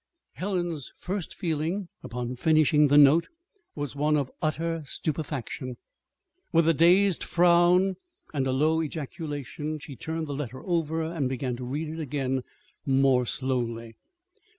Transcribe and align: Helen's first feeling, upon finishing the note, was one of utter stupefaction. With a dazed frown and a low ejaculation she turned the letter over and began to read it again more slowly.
Helen's 0.31 0.91
first 0.97 1.35
feeling, 1.35 1.87
upon 2.01 2.35
finishing 2.35 2.87
the 2.87 2.97
note, 2.97 3.27
was 3.75 3.95
one 3.95 4.17
of 4.17 4.31
utter 4.41 4.83
stupefaction. 4.87 5.77
With 6.51 6.67
a 6.67 6.73
dazed 6.73 7.23
frown 7.23 7.97
and 8.33 8.47
a 8.47 8.51
low 8.51 8.81
ejaculation 8.81 9.77
she 9.77 9.95
turned 9.95 10.25
the 10.25 10.33
letter 10.33 10.65
over 10.65 11.03
and 11.03 11.29
began 11.29 11.55
to 11.57 11.63
read 11.65 11.87
it 11.87 11.99
again 11.99 12.41
more 12.83 13.27
slowly. 13.27 13.93